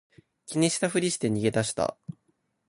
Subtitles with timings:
[0.47, 1.95] 気にしたふりして逃げ出した